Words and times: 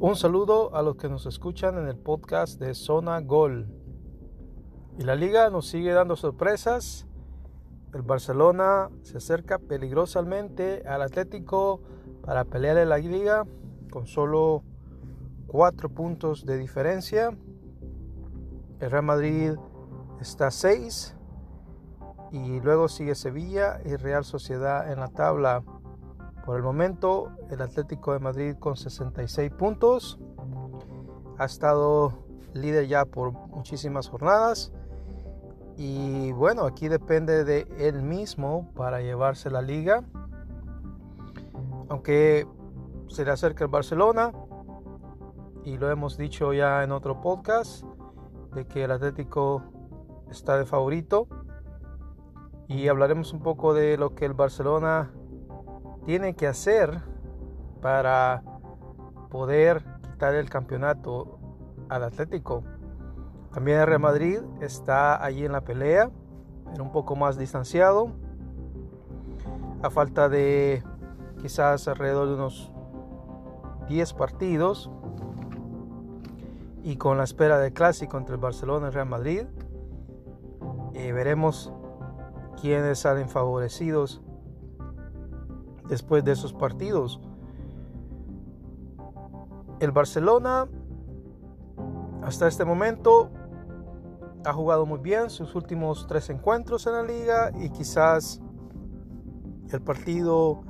Un 0.00 0.14
saludo 0.14 0.76
a 0.76 0.82
los 0.82 0.94
que 0.94 1.08
nos 1.08 1.26
escuchan 1.26 1.76
en 1.76 1.88
el 1.88 1.96
podcast 1.96 2.60
de 2.60 2.72
Zona 2.74 3.20
Gol. 3.20 3.66
Y 4.96 5.02
la 5.02 5.16
liga 5.16 5.50
nos 5.50 5.66
sigue 5.66 5.90
dando 5.90 6.14
sorpresas. 6.14 7.08
El 7.92 8.02
Barcelona 8.02 8.90
se 9.02 9.16
acerca 9.16 9.58
peligrosamente 9.58 10.86
al 10.86 11.02
Atlético 11.02 11.80
para 12.22 12.44
pelear 12.44 12.78
en 12.78 12.90
la 12.90 12.98
liga 12.98 13.44
con 13.90 14.06
solo 14.06 14.62
cuatro 15.48 15.88
puntos 15.88 16.46
de 16.46 16.58
diferencia. 16.58 17.36
El 18.78 18.90
Real 18.92 19.02
Madrid 19.02 19.54
está 20.20 20.46
a 20.46 20.52
6 20.52 21.16
y 22.30 22.60
luego 22.60 22.86
sigue 22.86 23.16
Sevilla 23.16 23.80
y 23.84 23.96
Real 23.96 24.24
Sociedad 24.24 24.92
en 24.92 25.00
la 25.00 25.08
tabla. 25.08 25.64
Por 26.48 26.56
el 26.56 26.62
momento, 26.62 27.30
el 27.50 27.60
Atlético 27.60 28.14
de 28.14 28.20
Madrid 28.20 28.56
con 28.58 28.74
66 28.74 29.50
puntos 29.50 30.18
ha 31.36 31.44
estado 31.44 32.24
líder 32.54 32.86
ya 32.86 33.04
por 33.04 33.32
muchísimas 33.32 34.08
jornadas. 34.08 34.72
Y 35.76 36.32
bueno, 36.32 36.64
aquí 36.64 36.88
depende 36.88 37.44
de 37.44 37.68
él 37.76 38.02
mismo 38.02 38.72
para 38.74 39.02
llevarse 39.02 39.50
la 39.50 39.60
liga. 39.60 40.04
Aunque 41.90 42.46
se 43.08 43.26
le 43.26 43.30
acerca 43.30 43.64
el 43.64 43.70
Barcelona, 43.70 44.32
y 45.64 45.76
lo 45.76 45.90
hemos 45.90 46.16
dicho 46.16 46.54
ya 46.54 46.82
en 46.82 46.92
otro 46.92 47.20
podcast, 47.20 47.84
de 48.54 48.64
que 48.64 48.84
el 48.84 48.90
Atlético 48.90 49.64
está 50.30 50.56
de 50.56 50.64
favorito. 50.64 51.28
Y 52.68 52.88
hablaremos 52.88 53.34
un 53.34 53.40
poco 53.40 53.74
de 53.74 53.98
lo 53.98 54.14
que 54.14 54.24
el 54.24 54.32
Barcelona 54.32 55.10
tiene 56.08 56.34
que 56.34 56.46
hacer 56.46 57.02
para 57.82 58.42
poder 59.28 59.84
quitar 60.00 60.34
el 60.36 60.48
campeonato 60.48 61.38
al 61.90 62.02
Atlético. 62.02 62.64
También 63.52 63.80
el 63.80 63.86
Real 63.86 64.00
Madrid 64.00 64.38
está 64.62 65.22
allí 65.22 65.44
en 65.44 65.52
la 65.52 65.60
pelea, 65.60 66.10
pero 66.70 66.82
un 66.82 66.92
poco 66.92 67.14
más 67.14 67.36
distanciado. 67.36 68.12
A 69.82 69.90
falta 69.90 70.30
de 70.30 70.82
quizás 71.42 71.86
alrededor 71.88 72.28
de 72.28 72.34
unos 72.36 72.72
10 73.90 74.14
partidos. 74.14 74.90
Y 76.84 76.96
con 76.96 77.18
la 77.18 77.24
espera 77.24 77.58
del 77.58 77.74
clásico 77.74 78.16
entre 78.16 78.36
el 78.36 78.40
Barcelona 78.40 78.86
y 78.86 78.88
el 78.88 78.94
Real 78.94 79.08
Madrid, 79.10 79.42
eh, 80.94 81.12
veremos 81.12 81.70
quiénes 82.58 83.00
salen 83.00 83.28
favorecidos 83.28 84.22
después 85.88 86.24
de 86.24 86.32
esos 86.32 86.52
partidos. 86.52 87.20
El 89.80 89.92
Barcelona 89.92 90.66
hasta 92.22 92.48
este 92.48 92.64
momento 92.64 93.30
ha 94.44 94.52
jugado 94.52 94.86
muy 94.86 94.98
bien 94.98 95.30
sus 95.30 95.54
últimos 95.54 96.06
tres 96.06 96.30
encuentros 96.30 96.86
en 96.86 96.92
la 96.94 97.02
liga 97.02 97.50
y 97.58 97.70
quizás 97.70 98.40
el 99.70 99.80
partido 99.80 100.62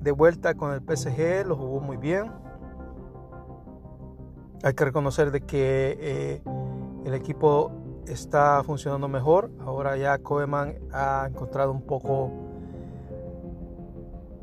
de 0.00 0.10
vuelta 0.10 0.54
con 0.54 0.72
el 0.72 0.80
PSG 0.80 1.46
lo 1.46 1.56
jugó 1.56 1.80
muy 1.80 1.96
bien. 1.96 2.30
Hay 4.64 4.74
que 4.74 4.84
reconocer 4.84 5.30
de 5.30 5.40
que 5.40 5.96
eh, 6.00 6.42
el 7.04 7.14
equipo 7.14 7.72
está 8.06 8.62
funcionando 8.64 9.08
mejor. 9.08 9.50
Ahora 9.60 9.96
ya 9.96 10.18
Koeman 10.18 10.74
ha 10.92 11.26
encontrado 11.28 11.72
un 11.72 11.82
poco 11.82 12.51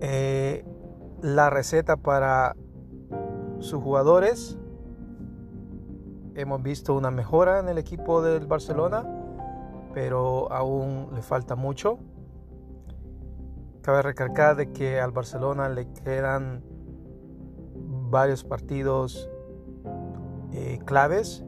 eh, 0.00 0.64
la 1.22 1.50
receta 1.50 1.96
para 1.96 2.56
sus 3.58 3.82
jugadores. 3.82 4.58
Hemos 6.34 6.62
visto 6.62 6.94
una 6.94 7.10
mejora 7.10 7.58
en 7.58 7.68
el 7.68 7.78
equipo 7.78 8.22
del 8.22 8.46
Barcelona, 8.46 9.04
pero 9.92 10.50
aún 10.52 11.08
le 11.14 11.22
falta 11.22 11.56
mucho. 11.56 11.98
Cabe 13.82 14.02
recalcar 14.02 14.56
de 14.56 14.72
que 14.72 15.00
al 15.00 15.10
Barcelona 15.10 15.68
le 15.68 15.92
quedan 15.92 16.62
varios 18.10 18.44
partidos 18.44 19.28
eh, 20.52 20.78
claves. 20.84 21.44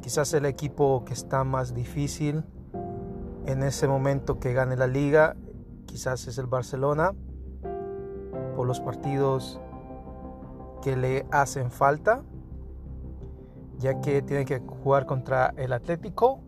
Quizás 0.00 0.34
el 0.34 0.46
equipo 0.46 1.04
que 1.04 1.12
está 1.12 1.44
más 1.44 1.74
difícil 1.74 2.44
en 3.46 3.62
ese 3.62 3.88
momento 3.88 4.38
que 4.38 4.52
gane 4.52 4.76
la 4.76 4.86
liga 4.86 5.36
quizás 5.92 6.26
es 6.26 6.38
el 6.38 6.46
Barcelona 6.46 7.12
por 8.56 8.66
los 8.66 8.80
partidos 8.80 9.60
que 10.80 10.96
le 10.96 11.26
hacen 11.30 11.70
falta, 11.70 12.22
ya 13.78 14.00
que 14.00 14.22
tiene 14.22 14.46
que 14.46 14.60
jugar 14.60 15.04
contra 15.04 15.52
el 15.58 15.70
Atlético 15.74 16.40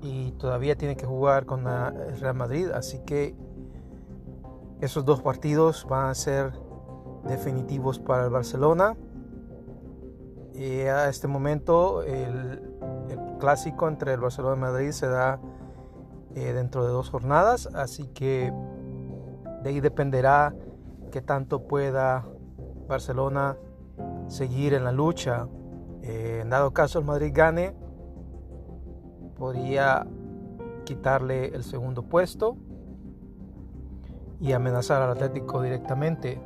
y 0.00 0.32
todavía 0.32 0.74
tiene 0.74 0.96
que 0.96 1.04
jugar 1.04 1.44
con 1.44 1.66
el 1.66 2.18
Real 2.18 2.34
Madrid, 2.34 2.70
así 2.70 3.00
que 3.00 3.36
esos 4.80 5.04
dos 5.04 5.20
partidos 5.20 5.86
van 5.86 6.08
a 6.08 6.14
ser 6.14 6.52
definitivos 7.24 7.98
para 7.98 8.24
el 8.24 8.30
Barcelona. 8.30 8.96
Y 10.54 10.80
a 10.80 11.10
este 11.10 11.28
momento 11.28 12.02
el, 12.04 12.72
el 13.10 13.38
clásico 13.38 13.86
entre 13.86 14.14
el 14.14 14.20
Barcelona 14.20 14.56
y 14.56 14.60
Madrid 14.60 14.90
se 14.92 15.08
da 15.08 15.38
eh, 16.40 16.52
dentro 16.52 16.84
de 16.86 16.92
dos 16.92 17.10
jornadas, 17.10 17.68
así 17.74 18.06
que 18.08 18.52
de 19.62 19.70
ahí 19.70 19.80
dependerá 19.80 20.54
que 21.10 21.20
tanto 21.20 21.66
pueda 21.66 22.24
Barcelona 22.86 23.56
seguir 24.28 24.74
en 24.74 24.84
la 24.84 24.92
lucha. 24.92 25.48
Eh, 26.02 26.40
en 26.42 26.50
dado 26.50 26.72
caso 26.72 27.00
el 27.00 27.04
Madrid 27.04 27.32
gane, 27.34 27.74
podría 29.36 30.06
quitarle 30.84 31.46
el 31.46 31.64
segundo 31.64 32.04
puesto 32.04 32.56
y 34.40 34.52
amenazar 34.52 35.02
al 35.02 35.10
Atlético 35.10 35.60
directamente. 35.60 36.40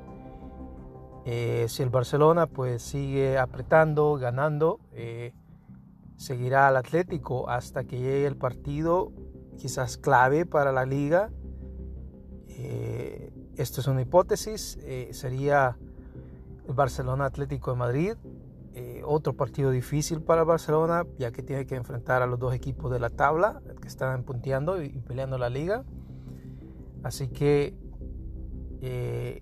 Eh, 1.26 1.66
si 1.68 1.82
el 1.82 1.90
Barcelona 1.90 2.46
pues 2.46 2.82
sigue 2.82 3.38
apretando, 3.38 4.14
ganando, 4.14 4.80
seguirá 6.16 6.68
al 6.68 6.78
Atlético 6.78 7.50
hasta 7.50 7.84
que 7.84 7.98
llegue 7.98 8.26
el 8.26 8.36
partido 8.36 9.12
quizás 9.62 9.96
clave 9.96 10.44
para 10.44 10.72
la 10.72 10.84
liga. 10.84 11.30
Eh, 12.48 13.32
esto 13.54 13.80
es 13.80 13.86
una 13.86 14.02
hipótesis, 14.02 14.76
eh, 14.82 15.10
sería 15.12 15.78
el 16.66 16.74
Barcelona 16.74 17.26
Atlético 17.26 17.70
de 17.70 17.76
Madrid, 17.76 18.14
eh, 18.74 19.02
otro 19.04 19.36
partido 19.36 19.70
difícil 19.70 20.20
para 20.20 20.42
Barcelona, 20.42 21.06
ya 21.16 21.30
que 21.30 21.44
tiene 21.44 21.64
que 21.64 21.76
enfrentar 21.76 22.22
a 22.22 22.26
los 22.26 22.40
dos 22.40 22.54
equipos 22.54 22.90
de 22.90 22.98
la 22.98 23.08
tabla 23.08 23.62
que 23.80 23.86
están 23.86 24.24
punteando 24.24 24.82
y, 24.82 24.88
peleando 24.88 25.38
la 25.38 25.48
liga. 25.48 25.84
Así 27.04 27.28
que, 27.28 27.76
en 28.80 29.38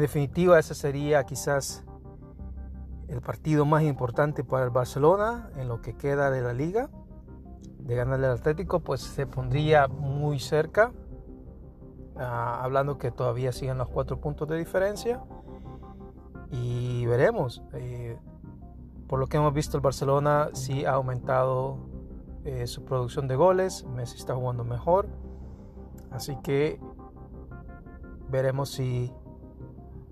definitiva, 0.00 0.58
ese 0.58 0.74
sería 0.74 1.22
quizás 1.22 1.84
el 3.06 3.20
partido 3.20 3.66
más 3.66 3.84
importante 3.84 4.42
para 4.42 4.64
el 4.64 4.70
Barcelona 4.70 5.48
en 5.56 5.68
lo 5.68 5.80
que 5.80 5.94
queda 5.94 6.32
de 6.32 6.42
la 6.42 6.54
liga 6.54 6.90
de 7.84 7.94
ganarle 7.96 8.26
al 8.26 8.34
Atlético, 8.34 8.80
pues 8.80 9.00
se 9.00 9.26
pondría 9.26 9.88
muy 9.88 10.38
cerca. 10.38 10.92
Ah, 12.16 12.62
hablando 12.62 12.98
que 12.98 13.10
todavía 13.10 13.52
siguen 13.52 13.78
los 13.78 13.88
cuatro 13.88 14.20
puntos 14.20 14.48
de 14.48 14.56
diferencia. 14.56 15.22
Y 16.50 17.06
veremos. 17.06 17.62
Eh, 17.72 18.18
por 19.08 19.18
lo 19.18 19.26
que 19.26 19.38
hemos 19.38 19.52
visto, 19.52 19.76
el 19.76 19.82
Barcelona 19.82 20.50
sí 20.52 20.84
ha 20.84 20.92
aumentado 20.92 21.78
eh, 22.44 22.66
su 22.66 22.84
producción 22.84 23.28
de 23.28 23.36
goles. 23.36 23.84
Messi 23.86 24.16
está 24.16 24.34
jugando 24.34 24.64
mejor. 24.64 25.08
Así 26.10 26.36
que 26.42 26.78
veremos 28.28 28.70
si 28.70 29.12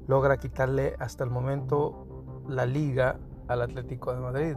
logra 0.06 0.38
quitarle 0.38 0.96
hasta 0.98 1.24
el 1.24 1.30
momento 1.30 2.42
la 2.48 2.66
liga 2.66 3.18
al 3.48 3.62
Atlético 3.62 4.12
de 4.12 4.20
Madrid. 4.20 4.56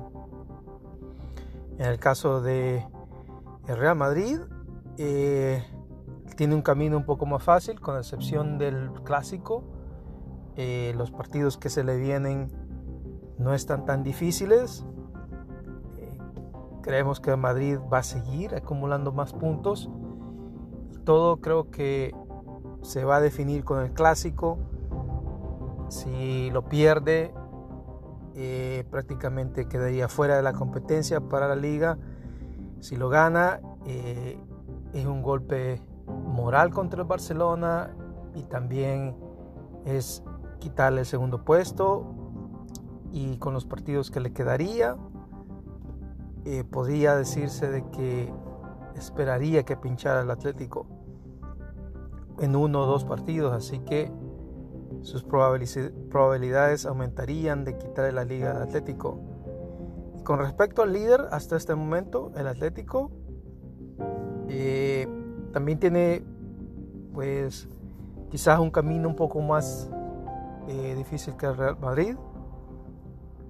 En 1.78 1.86
el 1.86 2.00
caso 2.00 2.42
de 2.42 2.86
el 3.68 3.78
Real 3.78 3.96
Madrid 3.96 4.40
eh, 4.98 5.64
tiene 6.36 6.56
un 6.56 6.62
camino 6.62 6.98
un 6.98 7.06
poco 7.06 7.26
más 7.26 7.44
fácil, 7.44 7.80
con 7.80 7.98
excepción 7.98 8.58
del 8.58 8.92
clásico. 9.04 9.64
Eh, 10.56 10.94
los 10.98 11.12
partidos 11.12 11.58
que 11.58 11.70
se 11.70 11.84
le 11.84 11.98
vienen 11.98 12.52
no 13.38 13.54
están 13.54 13.86
tan 13.86 14.04
difíciles. 14.04 14.86
Eh, 15.98 16.18
creemos 16.82 17.20
que 17.20 17.36
Madrid 17.36 17.78
va 17.92 18.00
a 18.00 18.04
seguir 18.04 18.54
acumulando 18.56 19.12
más 19.12 19.34
puntos. 19.34 19.90
Todo 21.06 21.38
creo 21.38 21.72
que 21.72 22.14
se 22.82 23.06
va 23.06 23.18
a 23.18 23.22
definir 23.22 23.64
con 23.64 23.82
el 23.82 23.94
clásico. 23.94 24.58
Si 25.90 26.50
lo 26.52 26.68
pierde, 26.68 27.34
prácticamente 28.90 29.68
quedaría 29.68 30.08
fuera 30.08 30.36
de 30.36 30.42
la 30.42 30.54
competencia 30.54 31.22
para 31.22 31.48
la 31.48 31.56
liga 31.56 31.98
si 32.84 32.98
lo 32.98 33.08
gana, 33.08 33.62
eh, 33.86 34.38
es 34.94 35.06
un 35.06 35.22
golpe 35.22 35.82
moral 36.06 36.70
contra 36.72 37.02
el 37.02 37.08
Barcelona 37.08 37.96
y 38.36 38.44
también 38.44 39.16
es 39.86 40.22
quitarle 40.60 41.00
el 41.00 41.06
segundo 41.06 41.46
puesto 41.46 42.14
y 43.14 43.38
con 43.38 43.54
los 43.54 43.66
partidos 43.66 44.12
que 44.12 44.20
le 44.20 44.34
quedaría 44.34 44.98
eh, 46.44 46.66
podría 46.66 47.16
decirse 47.16 47.70
de 47.70 47.90
que 47.92 48.34
esperaría 48.96 49.64
que 49.64 49.78
pinchara 49.78 50.22
el 50.22 50.30
Atlético 50.30 50.86
en 52.40 52.54
uno 52.54 52.82
o 52.82 52.86
dos 52.86 53.06
partidos, 53.06 53.54
así 53.54 53.80
que 53.80 54.12
sus 55.04 55.24
probabilidades 55.24 56.86
aumentarían 56.86 57.64
de 57.64 57.78
quitarle 57.78 58.12
la 58.12 58.26
liga 58.26 58.52
al 58.52 58.62
Atlético. 58.62 59.33
Con 60.24 60.40
respecto 60.40 60.82
al 60.84 60.94
líder, 60.94 61.28
hasta 61.32 61.58
este 61.58 61.76
momento, 61.76 62.32
el 62.38 62.48
Atlético 62.48 63.12
eh, 64.48 65.06
también 65.52 65.80
tiene, 65.80 66.24
pues, 67.14 67.68
quizás 68.30 68.60
un 68.60 68.72
camino 68.72 69.10
un 69.10 69.16
poco 69.18 69.42
más 69.42 69.92
eh, 70.70 70.94
difícil 70.96 71.36
que 71.36 71.48
el 71.48 71.58
Real 71.58 71.78
Madrid, 71.78 72.16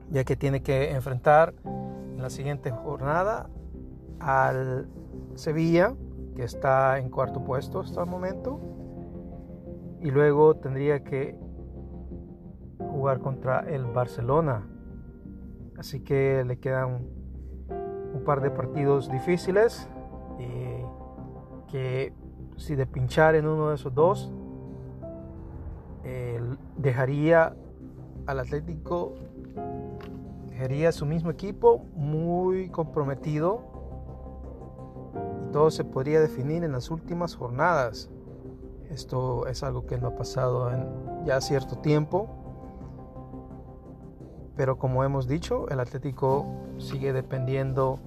ya 0.09 0.23
que 0.23 0.35
tiene 0.35 0.63
que 0.63 0.91
enfrentar 0.91 1.53
en 1.63 2.21
la 2.21 2.31
siguiente 2.31 2.71
jornada 2.71 3.49
al 4.19 4.87
Sevilla, 5.35 5.93
que 6.35 6.43
está 6.43 6.97
en 6.97 7.09
cuarto 7.09 7.43
puesto 7.43 7.81
hasta 7.81 8.01
el 8.01 8.09
momento, 8.09 8.59
y 10.01 10.09
luego 10.09 10.55
tendría 10.55 11.03
que 11.03 11.37
jugar 12.79 13.19
contra 13.19 13.59
el 13.59 13.85
Barcelona. 13.85 14.72
Así 15.77 16.01
que 16.01 16.43
le 16.45 16.59
quedan 16.59 17.07
un 18.13 18.23
par 18.23 18.41
de 18.41 18.51
partidos 18.51 19.11
difíciles 19.11 19.89
eh, 20.39 20.85
que 21.71 22.13
si 22.57 22.75
de 22.75 22.85
pinchar 22.85 23.35
en 23.35 23.47
uno 23.47 23.69
de 23.69 23.75
esos 23.75 23.93
dos 23.93 24.31
dejaría 26.77 27.55
al 28.25 28.39
Atlético 28.39 29.13
dejaría 30.49 30.91
su 30.91 31.05
mismo 31.05 31.31
equipo 31.31 31.85
muy 31.95 32.69
comprometido 32.69 33.61
y 35.47 35.51
todo 35.51 35.71
se 35.71 35.83
podría 35.83 36.19
definir 36.19 36.63
en 36.63 36.71
las 36.71 36.91
últimas 36.91 37.35
jornadas. 37.35 38.09
Esto 38.89 39.47
es 39.47 39.63
algo 39.63 39.85
que 39.85 39.97
no 39.97 40.09
ha 40.09 40.15
pasado 40.15 40.71
en 40.71 41.25
ya 41.25 41.41
cierto 41.41 41.77
tiempo 41.77 42.42
pero 44.55 44.77
como 44.77 45.03
hemos 45.03 45.27
dicho 45.27 45.67
el 45.69 45.79
Atlético 45.79 46.45
sigue 46.77 47.13
dependiendo 47.13 47.99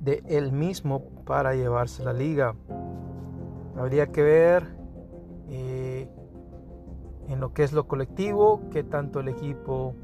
de 0.00 0.22
él 0.28 0.52
mismo 0.52 1.02
para 1.24 1.54
llevarse 1.54 2.04
la 2.04 2.12
liga. 2.12 2.54
Habría 3.76 4.08
que 4.08 4.22
ver 4.22 4.76
eh, 5.48 6.08
en 7.28 7.40
lo 7.40 7.54
que 7.54 7.64
es 7.64 7.72
lo 7.72 7.86
colectivo, 7.88 8.60
qué 8.70 8.84
tanto 8.84 9.20
el 9.20 9.28
equipo 9.28 9.94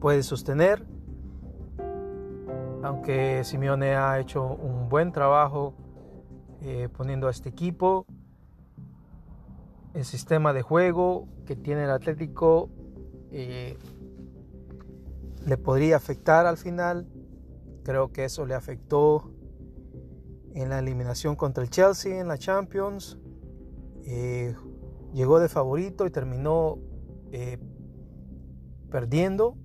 puede 0.00 0.22
sostener. 0.22 0.84
Aunque 2.82 3.42
Simeone 3.44 3.94
ha 3.94 4.18
hecho 4.18 4.44
un 4.44 4.88
buen 4.88 5.12
trabajo 5.12 5.74
eh, 6.60 6.88
poniendo 6.94 7.28
a 7.28 7.30
este 7.30 7.48
equipo, 7.48 8.06
el 9.94 10.04
sistema 10.04 10.52
de 10.52 10.62
juego 10.62 11.26
que 11.46 11.56
tiene 11.56 11.84
el 11.84 11.90
Atlético 11.90 12.68
eh, 13.30 13.76
le 15.44 15.56
podría 15.56 15.96
afectar 15.96 16.46
al 16.46 16.56
final 16.56 17.06
Creo 17.86 18.10
que 18.10 18.24
eso 18.24 18.46
le 18.46 18.56
afectó 18.56 19.30
en 20.54 20.70
la 20.70 20.80
eliminación 20.80 21.36
contra 21.36 21.62
el 21.62 21.70
Chelsea 21.70 22.18
en 22.18 22.26
la 22.26 22.36
Champions. 22.36 23.16
Eh, 24.02 24.56
llegó 25.14 25.38
de 25.38 25.48
favorito 25.48 26.04
y 26.04 26.10
terminó 26.10 26.80
eh, 27.30 27.58
perdiendo 28.90 29.56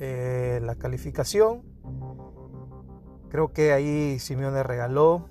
la 0.00 0.74
calificación. 0.74 1.62
Creo 3.28 3.52
que 3.52 3.72
ahí 3.72 4.18
Simeone 4.18 4.64
regaló, 4.64 5.28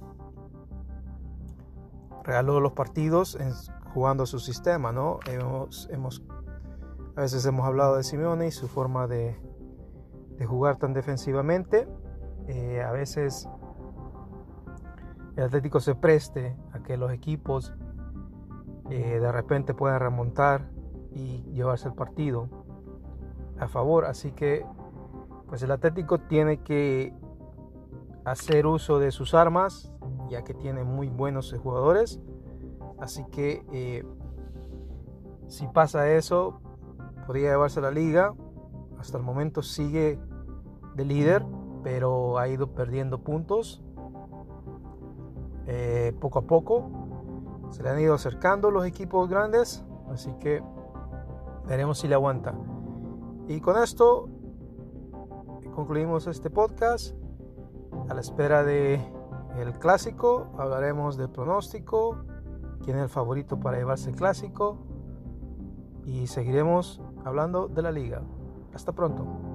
regaló 2.23 2.61
los 2.61 2.71
partidos 2.71 3.37
jugando 3.93 4.25
su 4.25 4.39
sistema, 4.39 4.93
¿no? 4.93 5.19
Hemos, 5.27 5.89
a 7.19 7.23
veces 7.23 7.45
hemos 7.45 7.65
hablado 7.65 7.97
de 7.97 8.03
Simeone 8.03 8.47
y 8.47 8.51
su 8.51 8.69
forma 8.69 9.05
de, 9.05 9.35
jugar 10.47 10.77
tan 10.77 10.93
defensivamente. 10.93 11.85
Eh, 12.47 12.81
a 12.81 12.93
veces 12.93 13.49
el 15.35 15.43
Atlético 15.43 15.81
se 15.81 15.95
preste 15.95 16.55
a 16.71 16.79
que 16.79 16.95
los 16.95 17.11
equipos 17.11 17.73
eh, 18.89 19.19
de 19.19 19.31
repente 19.33 19.73
puedan 19.73 19.99
remontar 19.99 20.69
y 21.11 21.41
llevarse 21.51 21.89
el 21.89 21.93
partido 21.93 22.47
a 23.59 23.67
favor. 23.67 24.05
Así 24.05 24.31
que 24.31 24.65
pues 25.49 25.61
el 25.61 25.71
Atlético 25.71 26.19
tiene 26.19 26.61
que 26.63 27.13
hacer 28.23 28.65
uso 28.65 28.97
de 28.97 29.11
sus 29.11 29.33
armas, 29.33 29.91
ya 30.29 30.45
que 30.45 30.53
tiene 30.53 30.85
muy 30.85 31.09
buenos 31.09 31.53
jugadores. 31.61 32.21
Así 32.97 33.25
que 33.25 33.65
eh, 33.73 34.05
si 35.49 35.67
pasa 35.67 36.09
eso, 36.13 36.61
podría 37.29 37.51
llevarse 37.51 37.79
la 37.79 37.91
liga. 37.91 38.33
Hasta 38.97 39.19
el 39.19 39.23
momento 39.23 39.61
sigue 39.61 40.19
de 40.95 41.05
líder, 41.05 41.45
pero 41.83 42.39
ha 42.39 42.47
ido 42.47 42.73
perdiendo 42.73 43.19
puntos 43.23 43.83
eh, 45.67 46.11
poco 46.19 46.39
a 46.39 46.41
poco. 46.41 46.89
Se 47.69 47.83
le 47.83 47.89
han 47.89 47.99
ido 47.99 48.15
acercando 48.15 48.71
los 48.71 48.83
equipos 48.83 49.29
grandes, 49.29 49.85
así 50.11 50.33
que 50.39 50.63
veremos 51.67 51.99
si 51.99 52.07
le 52.07 52.15
aguanta. 52.15 52.55
Y 53.47 53.61
con 53.61 53.77
esto 53.77 54.27
concluimos 55.75 56.25
este 56.25 56.49
podcast. 56.49 57.15
A 58.09 58.15
la 58.15 58.21
espera 58.21 58.63
de 58.63 58.99
clásico, 59.77 60.47
hablaremos 60.57 61.15
del 61.15 61.29
pronóstico, 61.29 62.25
quién 62.83 62.97
es 62.97 63.03
el 63.03 63.09
favorito 63.09 63.59
para 63.59 63.77
llevarse 63.77 64.09
el 64.09 64.15
clásico 64.15 64.88
y 66.05 66.27
seguiremos 66.27 67.01
hablando 67.25 67.67
de 67.67 67.81
la 67.81 67.91
liga. 67.91 68.21
Hasta 68.73 68.91
pronto. 68.91 69.48